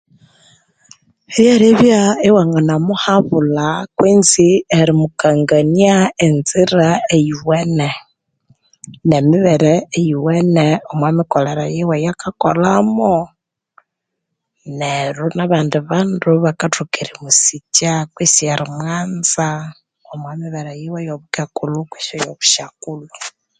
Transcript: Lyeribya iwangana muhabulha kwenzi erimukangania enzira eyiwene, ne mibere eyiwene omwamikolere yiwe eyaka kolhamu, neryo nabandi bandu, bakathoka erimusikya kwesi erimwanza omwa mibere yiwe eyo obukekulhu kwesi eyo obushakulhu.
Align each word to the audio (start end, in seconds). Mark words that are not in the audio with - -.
Lyeribya 1.33 2.01
iwangana 2.27 2.75
muhabulha 2.87 3.67
kwenzi 3.97 4.47
erimukangania 4.79 5.95
enzira 6.25 6.89
eyiwene, 7.15 7.89
ne 9.07 9.19
mibere 9.29 9.73
eyiwene 9.97 10.65
omwamikolere 10.91 11.65
yiwe 11.75 11.95
eyaka 11.99 12.29
kolhamu, 12.41 13.13
neryo 14.77 15.25
nabandi 15.35 15.77
bandu, 15.89 16.29
bakathoka 16.45 16.97
erimusikya 17.03 17.93
kwesi 18.13 18.43
erimwanza 18.53 19.47
omwa 20.11 20.31
mibere 20.41 20.71
yiwe 20.81 20.99
eyo 21.03 21.13
obukekulhu 21.15 21.79
kwesi 21.91 22.11
eyo 22.17 22.27
obushakulhu. 22.33 23.15